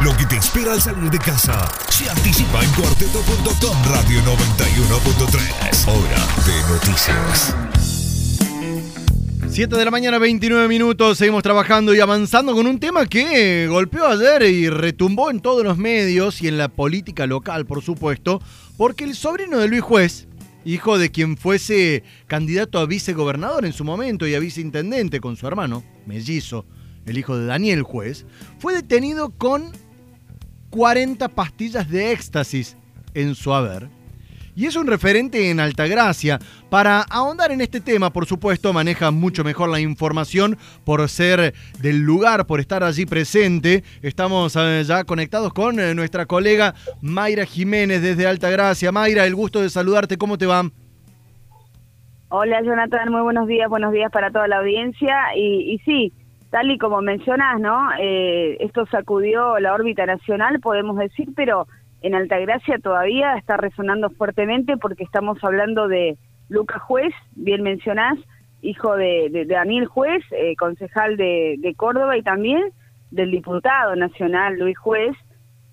Lo 0.00 0.16
que 0.16 0.26
te 0.26 0.36
espera 0.36 0.74
al 0.74 0.80
salir 0.80 1.10
de 1.10 1.18
casa 1.18 1.68
se 1.88 2.08
anticipa 2.08 2.62
en 2.62 2.70
cuarteto.com 2.70 3.76
Radio 3.90 4.20
91.3. 4.20 5.88
Hora 5.88 6.24
de 6.46 6.72
noticias. 6.72 7.56
7 9.48 9.76
de 9.76 9.84
la 9.84 9.90
mañana, 9.90 10.18
29 10.18 10.68
minutos. 10.68 11.18
Seguimos 11.18 11.42
trabajando 11.42 11.96
y 11.96 12.00
avanzando 12.00 12.54
con 12.54 12.68
un 12.68 12.78
tema 12.78 13.06
que 13.06 13.66
golpeó 13.66 14.06
ayer 14.06 14.42
y 14.42 14.68
retumbó 14.68 15.32
en 15.32 15.40
todos 15.40 15.64
los 15.64 15.76
medios 15.78 16.42
y 16.42 16.48
en 16.48 16.58
la 16.58 16.68
política 16.68 17.26
local, 17.26 17.66
por 17.66 17.82
supuesto, 17.82 18.40
porque 18.76 19.02
el 19.02 19.16
sobrino 19.16 19.58
de 19.58 19.66
Luis 19.66 19.82
Juez, 19.82 20.28
hijo 20.64 20.96
de 20.96 21.10
quien 21.10 21.36
fuese 21.36 22.04
candidato 22.28 22.78
a 22.78 22.86
vicegobernador 22.86 23.66
en 23.66 23.72
su 23.72 23.82
momento 23.82 24.28
y 24.28 24.36
a 24.36 24.38
viceintendente 24.38 25.18
con 25.18 25.36
su 25.36 25.48
hermano, 25.48 25.82
mellizo, 26.06 26.66
el 27.04 27.18
hijo 27.18 27.36
de 27.36 27.46
Daniel 27.46 27.82
Juez, 27.82 28.26
fue 28.60 28.74
detenido 28.74 29.30
con 29.30 29.72
40 30.78 31.26
pastillas 31.30 31.90
de 31.90 32.12
éxtasis 32.12 32.78
en 33.12 33.34
su 33.34 33.52
haber. 33.52 33.88
Y 34.54 34.66
es 34.66 34.76
un 34.76 34.86
referente 34.86 35.50
en 35.50 35.58
Altagracia. 35.58 36.38
Para 36.70 37.00
ahondar 37.00 37.50
en 37.50 37.60
este 37.60 37.80
tema, 37.80 38.10
por 38.10 38.26
supuesto, 38.26 38.72
maneja 38.72 39.10
mucho 39.10 39.42
mejor 39.42 39.70
la 39.70 39.80
información 39.80 40.56
por 40.84 41.08
ser 41.08 41.52
del 41.80 42.02
lugar, 42.02 42.46
por 42.46 42.60
estar 42.60 42.84
allí 42.84 43.06
presente. 43.06 43.82
Estamos 44.02 44.54
eh, 44.56 44.84
ya 44.86 45.02
conectados 45.02 45.52
con 45.52 45.80
eh, 45.80 45.96
nuestra 45.96 46.26
colega 46.26 46.76
Mayra 47.02 47.44
Jiménez 47.44 48.00
desde 48.00 48.28
Altagracia. 48.28 48.92
Mayra, 48.92 49.26
el 49.26 49.34
gusto 49.34 49.60
de 49.60 49.70
saludarte. 49.70 50.16
¿Cómo 50.16 50.38
te 50.38 50.46
va? 50.46 50.62
Hola 52.28 52.62
Jonathan, 52.62 53.10
muy 53.10 53.22
buenos 53.22 53.48
días, 53.48 53.68
buenos 53.68 53.92
días 53.92 54.12
para 54.12 54.30
toda 54.30 54.46
la 54.46 54.58
audiencia. 54.58 55.16
Y, 55.34 55.74
y 55.74 55.78
sí, 55.78 56.12
tal 56.50 56.70
y 56.70 56.78
como 56.78 57.02
mencionas, 57.02 57.60
¿no? 57.60 57.90
Eh, 57.98 58.56
esto 58.60 58.86
sacudió 58.86 59.58
la 59.58 59.74
órbita 59.74 60.06
nacional, 60.06 60.60
podemos 60.60 60.96
decir, 60.96 61.28
pero 61.36 61.66
en 62.00 62.14
Altagracia 62.14 62.78
todavía 62.78 63.36
está 63.36 63.56
resonando 63.56 64.10
fuertemente 64.10 64.76
porque 64.76 65.04
estamos 65.04 65.42
hablando 65.42 65.88
de 65.88 66.16
Lucas 66.48 66.80
Juez, 66.82 67.12
bien 67.34 67.62
mencionás, 67.62 68.18
hijo 68.62 68.96
de, 68.96 69.44
Daniel 69.46 69.86
Juez, 69.86 70.24
eh, 70.32 70.56
concejal 70.56 71.16
de, 71.16 71.56
de 71.58 71.74
Córdoba 71.74 72.16
y 72.16 72.22
también 72.22 72.72
del 73.10 73.30
diputado 73.30 73.94
nacional 73.96 74.58
Luis 74.58 74.78
Juez, 74.78 75.16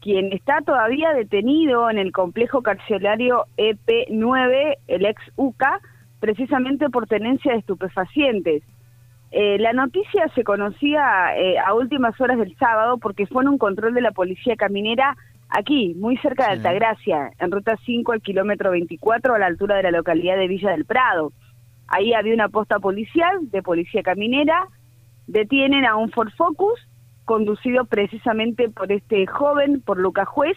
quien 0.02 0.32
está 0.34 0.62
todavía 0.62 1.14
detenido 1.14 1.90
en 1.90 1.98
el 1.98 2.12
complejo 2.12 2.62
carcelario 2.62 3.46
EP9, 3.58 4.76
el 4.88 5.06
ex 5.06 5.22
UCA, 5.36 5.80
precisamente 6.20 6.90
por 6.90 7.08
tenencia 7.08 7.54
de 7.54 7.60
estupefacientes. 7.60 8.64
Eh, 9.38 9.58
la 9.60 9.74
noticia 9.74 10.30
se 10.34 10.46
conocía 10.46 11.36
eh, 11.36 11.60
a 11.60 11.74
últimas 11.74 12.20
horas 12.22 12.38
del 12.38 12.56
sábado 12.56 13.00
porque 13.00 13.28
fue 13.28 13.44
en 13.44 13.50
un 13.50 13.58
control 13.58 13.94
de 13.94 14.00
la 14.00 14.12
policía 14.12 14.56
caminera 14.56 15.18
aquí, 15.50 15.94
muy 15.96 16.16
cerca 16.20 16.46
de 16.46 16.52
Altagracia, 16.54 17.32
en 17.38 17.52
ruta 17.52 17.76
5 17.86 18.14
al 18.14 18.22
kilómetro 18.22 18.72
24 18.72 19.36
a 19.36 19.40
la 19.40 19.48
altura 19.48 19.76
de 19.76 19.84
la 19.84 19.92
localidad 19.92 20.38
de 20.38 20.48
Villa 20.48 20.72
del 20.72 20.86
Prado. 20.86 21.34
Ahí 21.90 22.14
había 22.14 22.34
una 22.34 22.48
posta 22.48 22.80
policial 22.80 23.52
de 23.52 23.62
policía 23.62 24.04
caminera, 24.04 24.70
detienen 25.28 25.84
a 25.84 25.98
un 25.98 26.12
Ford 26.12 26.32
Focus 26.38 26.80
conducido 27.26 27.84
precisamente 27.84 28.70
por 28.70 28.90
este 28.90 29.28
joven, 29.28 29.82
por 29.82 29.98
Lucas 29.98 30.30
Juez, 30.30 30.56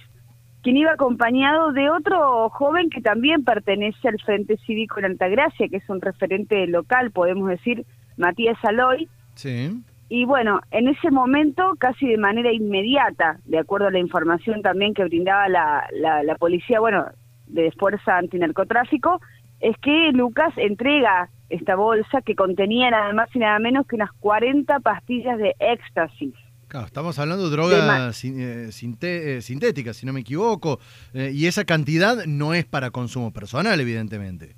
quien 0.63 0.77
iba 0.77 0.92
acompañado 0.92 1.73
de 1.73 1.91
otro 1.91 2.48
joven 2.51 2.91
que 2.91 3.01
también 3.01 3.42
pertenece 3.42 4.07
al 4.07 4.20
Frente 4.25 4.57
Cívico 4.59 5.01
en 5.01 5.07
Altagracia, 5.07 5.67
que 5.69 5.79
es 5.79 5.89
un 5.89 6.01
referente 6.01 6.65
local, 6.69 7.11
podemos 7.11 7.48
decir, 7.48 7.85
Matías 8.19 8.58
Aloy. 8.62 9.08
Sí. 9.34 9.83
Y 10.11 10.24
bueno, 10.24 10.61
en 10.70 10.88
ese 10.88 11.11
momento, 11.11 11.74
casi 11.78 12.06
de 12.06 12.16
manera 12.16 12.52
inmediata, 12.52 13.38
de 13.44 13.58
acuerdo 13.58 13.88
a 13.88 13.91
la 13.91 13.98
información 13.98 14.62
también 14.62 14.94
que 14.94 15.05
brindaba 15.05 15.48
la, 15.48 15.86
la, 15.92 16.34
policía, 16.36 16.80
bueno, 16.80 17.06
de 17.46 17.70
Fuerza 17.72 18.16
Antinarcotráfico, 18.16 19.20
es 19.61 19.77
que 19.78 20.11
Lucas 20.12 20.52
entrega 20.56 21.28
esta 21.50 21.77
bolsa 21.77 22.23
que 22.23 22.34
contenía 22.34 22.90
nada 22.90 23.12
más 23.12 23.28
y 23.34 23.39
nada 23.39 23.58
menos 23.58 23.86
que 23.86 23.96
unas 23.96 24.12
40 24.20 24.80
pastillas 24.80 25.39
de 25.39 25.55
éxtasis. 25.58 26.34
Claro, 26.68 26.86
estamos 26.86 27.18
hablando 27.18 27.45
de 27.45 27.51
drogas 27.51 28.24
eh, 28.24 28.68
eh, 28.68 29.40
sintéticas, 29.42 29.96
si 29.96 30.05
no 30.07 30.12
me 30.12 30.20
equivoco, 30.20 30.80
eh, 31.14 31.33
y 31.34 31.46
esa 31.46 31.64
cantidad 31.64 32.27
no 32.27 32.52
es 32.52 32.67
para 32.67 32.90
consumo 32.90 33.33
personal, 33.33 33.80
evidentemente. 33.80 34.55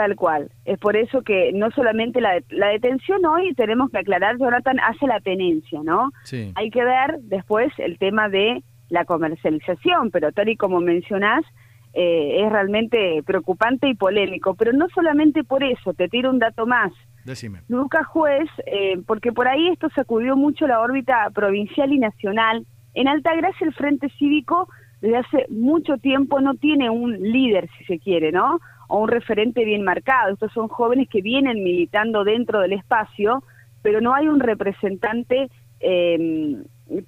Tal 0.00 0.16
cual. 0.16 0.50
Es 0.64 0.78
por 0.78 0.96
eso 0.96 1.20
que 1.20 1.52
no 1.52 1.70
solamente 1.72 2.22
la, 2.22 2.40
la 2.48 2.68
detención 2.68 3.22
hoy, 3.26 3.52
tenemos 3.52 3.90
que 3.90 3.98
aclarar, 3.98 4.38
Jonathan, 4.38 4.80
hace 4.80 5.06
la 5.06 5.20
tenencia, 5.20 5.82
¿no? 5.84 6.10
Sí. 6.24 6.52
Hay 6.54 6.70
que 6.70 6.82
ver 6.82 7.18
después 7.24 7.70
el 7.76 7.98
tema 7.98 8.30
de 8.30 8.62
la 8.88 9.04
comercialización, 9.04 10.10
pero 10.10 10.32
tal 10.32 10.48
y 10.48 10.56
como 10.56 10.80
mencionás, 10.80 11.44
eh, 11.92 12.42
es 12.42 12.50
realmente 12.50 13.22
preocupante 13.26 13.90
y 13.90 13.94
polémico. 13.94 14.54
Pero 14.54 14.72
no 14.72 14.88
solamente 14.88 15.44
por 15.44 15.62
eso, 15.62 15.92
te 15.92 16.08
tiro 16.08 16.30
un 16.30 16.38
dato 16.38 16.66
más. 16.66 16.94
Decime. 17.26 17.60
Lucas 17.68 18.06
Juez, 18.06 18.48
eh, 18.64 19.02
porque 19.06 19.32
por 19.32 19.48
ahí 19.48 19.68
esto 19.68 19.90
sacudió 19.94 20.34
mucho 20.34 20.66
la 20.66 20.80
órbita 20.80 21.28
provincial 21.34 21.92
y 21.92 21.98
nacional. 21.98 22.64
En 22.94 23.06
Altagracia 23.06 23.66
el 23.66 23.74
Frente 23.74 24.08
Cívico 24.18 24.66
desde 25.02 25.18
hace 25.18 25.46
mucho 25.50 25.98
tiempo 25.98 26.40
no 26.40 26.54
tiene 26.54 26.88
un 26.88 27.20
líder, 27.20 27.68
si 27.76 27.84
se 27.84 27.98
quiere, 27.98 28.32
¿no? 28.32 28.60
O 28.90 28.98
un 28.98 29.08
referente 29.08 29.64
bien 29.64 29.82
marcado. 29.84 30.32
Estos 30.32 30.52
son 30.52 30.68
jóvenes 30.68 31.08
que 31.08 31.22
vienen 31.22 31.62
militando 31.62 32.24
dentro 32.24 32.60
del 32.60 32.72
espacio, 32.72 33.42
pero 33.82 34.00
no 34.00 34.14
hay 34.14 34.28
un 34.28 34.40
representante 34.40 35.48
eh, 35.78 36.56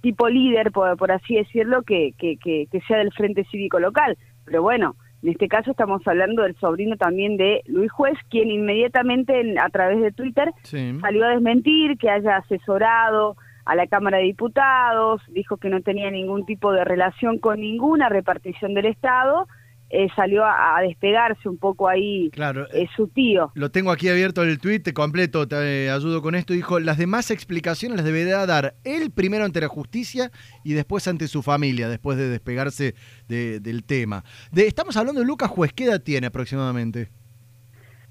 tipo 0.00 0.28
líder, 0.28 0.70
por, 0.70 1.12
así 1.12 1.34
decirlo, 1.34 1.82
que, 1.82 2.12
que, 2.16 2.36
que, 2.36 2.80
sea 2.86 2.98
del 2.98 3.12
Frente 3.12 3.44
Cívico 3.50 3.80
Local. 3.80 4.16
Pero 4.44 4.62
bueno, 4.62 4.94
en 5.24 5.30
este 5.30 5.48
caso 5.48 5.72
estamos 5.72 6.06
hablando 6.06 6.42
del 6.42 6.56
sobrino 6.56 6.96
también 6.96 7.36
de 7.36 7.62
Luis 7.66 7.90
Juez, 7.90 8.16
quien 8.30 8.50
inmediatamente 8.50 9.56
a 9.60 9.68
través 9.68 10.00
de 10.00 10.12
Twitter 10.12 10.52
salió 10.62 11.24
a 11.24 11.30
desmentir 11.30 11.98
que 11.98 12.10
haya 12.10 12.36
asesorado 12.36 13.36
a 13.64 13.74
la 13.74 13.88
Cámara 13.88 14.18
de 14.18 14.24
Diputados, 14.24 15.20
dijo 15.28 15.56
que 15.56 15.68
no 15.68 15.82
tenía 15.82 16.10
ningún 16.10 16.46
tipo 16.46 16.72
de 16.72 16.84
relación 16.84 17.38
con 17.38 17.60
ninguna 17.60 18.08
repartición 18.08 18.74
del 18.74 18.86
Estado 18.86 19.48
eh, 19.94 20.08
salió 20.16 20.42
a, 20.42 20.80
despegarse 20.80 21.50
un 21.50 21.58
poco 21.58 21.86
ahí 21.86 22.30
claro, 22.30 22.66
eh, 22.72 22.88
su 22.96 23.08
tío. 23.08 23.52
Lo 23.54 23.70
tengo 23.70 23.90
aquí 23.90 24.08
abierto 24.08 24.42
el 24.42 24.58
tweet 24.58 24.84
completo, 24.94 25.46
te 25.46 25.90
ayudo 25.90 26.22
con 26.22 26.34
esto. 26.34 26.54
Dijo, 26.54 26.80
las 26.80 26.96
demás 26.96 27.30
explicaciones 27.30 27.98
las 27.98 28.06
deberá 28.06 28.46
dar 28.46 28.74
él 28.84 29.10
primero 29.10 29.44
ante 29.44 29.60
la 29.60 29.68
justicia 29.68 30.30
y 30.64 30.72
después 30.72 31.06
ante 31.08 31.28
su 31.28 31.42
familia, 31.42 31.90
después 31.90 32.16
de 32.16 32.30
despegarse 32.30 32.94
del 33.28 33.84
tema. 33.84 34.24
De, 34.50 34.66
estamos 34.66 34.96
hablando 34.96 35.20
de 35.20 35.26
Lucas 35.26 35.50
Juez, 35.50 35.74
¿qué 35.74 35.84
edad 35.84 36.00
tiene 36.00 36.28
aproximadamente? 36.28 37.10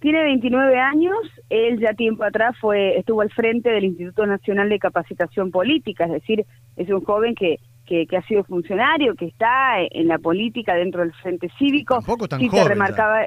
Tiene 0.01 0.23
29 0.23 0.79
años, 0.79 1.17
él 1.49 1.79
ya 1.79 1.93
tiempo 1.93 2.23
atrás 2.23 2.55
fue 2.61 2.97
estuvo 2.99 3.21
al 3.21 3.31
frente 3.31 3.71
del 3.71 3.85
Instituto 3.85 4.27
Nacional 4.27 4.69
de 4.69 4.77
Capacitación 4.77 5.49
Política, 5.49 6.05
es 6.05 6.11
decir, 6.11 6.45
es 6.75 6.89
un 6.89 7.03
joven 7.03 7.33
que 7.33 7.59
que, 8.07 8.17
ha 8.17 8.21
sido 8.23 8.43
funcionario, 8.43 9.15
que 9.15 9.25
está 9.25 9.81
en 9.81 10.07
la 10.07 10.17
política 10.17 10.75
dentro 10.75 11.01
del 11.01 11.13
Frente 11.13 11.49
Cívico. 11.57 11.95
Tampoco 11.95 12.27
tan 12.27 12.47
joven, 12.47 12.67
remarcaba, 12.67 13.25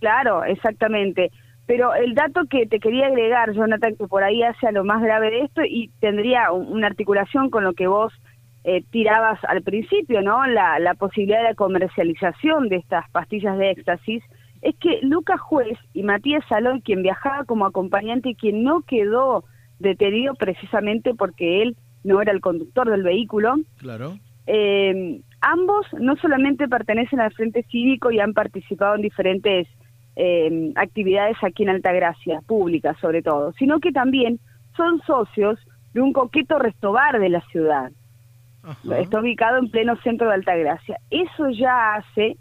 claro, 0.00 0.44
exactamente. 0.44 1.30
Pero 1.66 1.94
el 1.94 2.14
dato 2.14 2.42
que 2.50 2.66
te 2.66 2.78
quería 2.78 3.06
agregar, 3.06 3.52
Jonathan, 3.54 3.96
que 3.96 4.06
por 4.06 4.22
ahí 4.22 4.42
hace 4.42 4.66
a 4.66 4.72
lo 4.72 4.84
más 4.84 5.02
grave 5.02 5.30
de 5.30 5.40
esto 5.42 5.62
y 5.64 5.90
tendría 6.00 6.52
una 6.52 6.88
articulación 6.88 7.48
con 7.48 7.64
lo 7.64 7.72
que 7.72 7.86
vos 7.86 8.12
eh, 8.64 8.82
tirabas 8.90 9.42
al 9.44 9.62
principio, 9.62 10.20
¿no? 10.20 10.46
La, 10.46 10.78
la 10.78 10.94
posibilidad 10.94 11.38
de 11.38 11.50
la 11.50 11.54
comercialización 11.54 12.68
de 12.68 12.76
estas 12.76 13.08
pastillas 13.10 13.56
de 13.56 13.70
éxtasis, 13.70 14.22
es 14.60 14.74
que 14.76 15.00
Lucas 15.02 15.40
Juez 15.40 15.78
y 15.94 16.02
Matías 16.02 16.44
Salón, 16.48 16.80
quien 16.80 17.02
viajaba 17.02 17.44
como 17.44 17.66
acompañante 17.66 18.30
y 18.30 18.34
quien 18.34 18.62
no 18.62 18.82
quedó 18.82 19.44
detenido 19.78 20.34
precisamente 20.34 21.14
porque 21.14 21.62
él 21.62 21.76
no 22.04 22.22
era 22.22 22.32
el 22.32 22.40
conductor 22.40 22.88
del 22.88 23.02
vehículo. 23.02 23.56
Claro. 23.78 24.18
Eh, 24.46 25.20
ambos 25.40 25.86
no 25.98 26.16
solamente 26.16 26.68
pertenecen 26.68 27.20
al 27.20 27.32
Frente 27.32 27.64
Cívico 27.70 28.10
y 28.10 28.20
han 28.20 28.34
participado 28.34 28.94
en 28.94 29.02
diferentes 29.02 29.66
eh, 30.16 30.72
actividades 30.76 31.36
aquí 31.42 31.64
en 31.64 31.70
Altagracia, 31.70 32.40
públicas 32.46 32.96
sobre 33.00 33.22
todo, 33.22 33.52
sino 33.54 33.80
que 33.80 33.90
también 33.90 34.38
son 34.76 35.00
socios 35.06 35.58
de 35.92 36.00
un 36.00 36.12
coqueto 36.12 36.58
restobar 36.58 37.18
de 37.18 37.28
la 37.30 37.40
ciudad. 37.50 37.90
Está 38.98 39.20
ubicado 39.20 39.58
en 39.58 39.70
pleno 39.70 39.96
centro 40.02 40.28
de 40.28 40.34
Altagracia. 40.34 40.98
Eso 41.10 41.50
ya 41.50 41.96
hace 41.96 42.38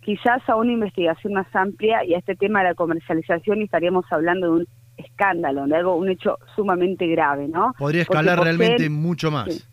quizás 0.00 0.46
a 0.48 0.56
una 0.56 0.72
investigación 0.72 1.32
más 1.32 1.46
amplia 1.54 2.04
y 2.04 2.14
a 2.14 2.18
este 2.18 2.34
tema 2.34 2.60
de 2.60 2.70
la 2.70 2.74
comercialización 2.74 3.60
y 3.60 3.64
estaríamos 3.64 4.04
hablando 4.10 4.46
de 4.46 4.52
un 4.60 4.66
escándalo, 4.96 5.66
de 5.66 5.76
algo, 5.76 5.96
un 5.96 6.08
hecho 6.08 6.38
sumamente 6.54 7.06
grave, 7.06 7.48
¿no? 7.48 7.74
Podría 7.78 8.02
escalar 8.02 8.40
realmente 8.40 8.88
mucho 8.88 9.30
más. 9.30 9.68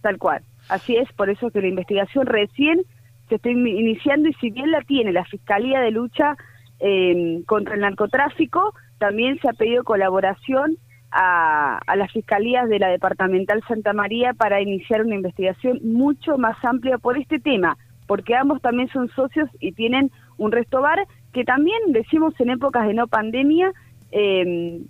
tal 0.00 0.18
cual. 0.18 0.42
Así 0.68 0.96
es, 0.96 1.12
por 1.12 1.28
eso 1.28 1.50
que 1.50 1.60
la 1.60 1.68
investigación 1.68 2.26
recién 2.26 2.82
se 3.28 3.36
está 3.36 3.50
iniciando 3.50 4.28
y 4.28 4.34
si 4.34 4.50
bien 4.50 4.70
la 4.70 4.80
tiene 4.82 5.12
la 5.12 5.24
Fiscalía 5.24 5.80
de 5.80 5.90
Lucha 5.90 6.36
eh, 6.80 7.42
contra 7.46 7.74
el 7.74 7.80
Narcotráfico, 7.80 8.74
también 8.98 9.38
se 9.40 9.48
ha 9.48 9.52
pedido 9.52 9.84
colaboración 9.84 10.76
a, 11.10 11.78
a 11.86 11.96
las 11.96 12.10
fiscalías 12.12 12.68
de 12.68 12.78
la 12.78 12.88
Departamental 12.88 13.62
Santa 13.68 13.92
María 13.92 14.32
para 14.34 14.60
iniciar 14.60 15.02
una 15.02 15.14
investigación 15.14 15.78
mucho 15.82 16.38
más 16.38 16.56
amplia 16.64 16.98
por 16.98 17.18
este 17.18 17.38
tema, 17.38 17.76
porque 18.06 18.34
ambos 18.34 18.60
también 18.62 18.88
son 18.88 19.08
socios 19.10 19.48
y 19.60 19.72
tienen 19.72 20.10
un 20.38 20.52
restobar 20.52 21.06
que 21.32 21.44
también 21.44 21.78
decimos 21.88 22.34
en 22.38 22.50
épocas 22.50 22.86
de 22.86 22.94
no 22.94 23.06
pandemia, 23.06 23.72
eh, 24.12 24.80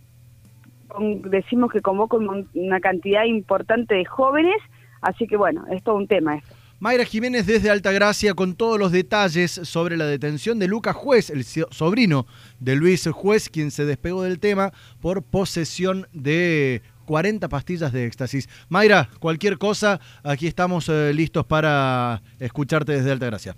decimos 1.25 1.73
que 1.73 1.81
convoca 1.81 2.17
una 2.17 2.81
cantidad 2.81 3.25
importante 3.25 3.95
de 3.95 4.05
jóvenes, 4.05 4.57
así 5.01 5.27
que 5.27 5.37
bueno, 5.37 5.65
es 5.71 5.83
todo 5.83 5.97
un 5.97 6.07
tema. 6.07 6.41
Mayra 6.83 7.05
Jiménez 7.05 7.47
desde 7.47 7.71
Altagracia 7.71 8.35
con 8.35 8.57
todos 8.57 8.77
los 8.77 8.91
detalles 8.91 9.53
sobre 9.53 9.97
la 9.97 10.05
detención 10.05 10.59
de 10.59 10.67
Lucas 10.67 10.97
Juez, 10.97 11.31
el 11.31 11.45
sobrino 11.45 12.27
de 12.59 12.75
Luis 12.75 13.09
Juez, 13.09 13.49
quien 13.49 13.71
se 13.71 13.85
despegó 13.85 14.25
del 14.25 14.41
tema 14.41 14.73
por 15.01 15.23
posesión 15.23 16.09
de 16.13 16.83
40 17.05 17.49
pastillas 17.49 17.93
de 17.93 18.07
éxtasis. 18.07 18.49
Mayra, 18.69 19.09
cualquier 19.21 19.59
cosa, 19.59 20.01
aquí 20.25 20.49
estamos 20.49 20.89
eh, 20.89 21.13
listos 21.15 21.47
para 21.47 22.21
escucharte 22.41 22.91
desde 22.91 23.13
Altagracia. 23.13 23.55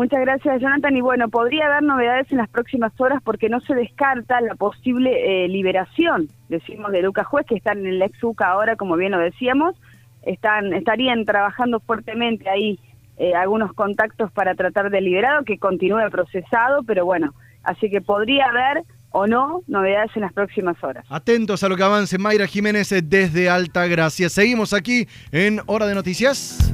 Muchas 0.00 0.20
gracias, 0.20 0.62
Jonathan. 0.62 0.96
Y 0.96 1.02
bueno, 1.02 1.28
podría 1.28 1.66
haber 1.66 1.82
novedades 1.82 2.32
en 2.32 2.38
las 2.38 2.48
próximas 2.48 2.98
horas 2.98 3.20
porque 3.22 3.50
no 3.50 3.60
se 3.60 3.74
descarta 3.74 4.40
la 4.40 4.54
posible 4.54 5.44
eh, 5.44 5.48
liberación, 5.48 6.28
decimos, 6.48 6.90
de 6.90 7.02
Lucas 7.02 7.26
Juez, 7.26 7.44
que 7.46 7.56
están 7.56 7.80
en 7.80 7.86
el 7.86 8.02
ex 8.02 8.24
UCA 8.24 8.52
ahora, 8.52 8.76
como 8.76 8.96
bien 8.96 9.12
lo 9.12 9.18
decíamos 9.18 9.76
están 10.22 10.72
estarían 10.72 11.24
trabajando 11.24 11.80
fuertemente 11.80 12.48
ahí 12.48 12.78
eh, 13.18 13.34
algunos 13.34 13.72
contactos 13.74 14.32
para 14.32 14.54
tratar 14.54 14.90
de 14.90 15.00
liberado 15.00 15.44
que 15.44 15.58
continúe 15.58 16.08
procesado, 16.10 16.82
pero 16.84 17.04
bueno, 17.04 17.34
así 17.62 17.90
que 17.90 18.00
podría 18.00 18.46
haber 18.46 18.84
o 19.10 19.26
no 19.26 19.62
novedades 19.66 20.10
en 20.14 20.22
las 20.22 20.32
próximas 20.32 20.82
horas. 20.82 21.04
Atentos 21.10 21.62
a 21.62 21.68
lo 21.68 21.76
que 21.76 21.82
avance 21.82 22.16
Mayra 22.16 22.46
Jiménez 22.46 22.94
desde 23.02 23.50
Alta 23.50 23.86
Gracia. 23.86 24.28
Seguimos 24.28 24.72
aquí 24.72 25.06
en 25.32 25.60
Hora 25.66 25.86
de 25.86 25.94
Noticias. 25.94 26.72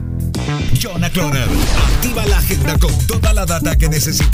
Jonah 0.78 1.11
Cloner, 1.11 1.49
activa 1.94 2.26
la 2.26 2.38
agenda 2.38 2.78
con 2.78 2.93
toda 3.06 3.32
la 3.32 3.46
data 3.46 3.76
que 3.76 3.88
necesita. 3.88 4.26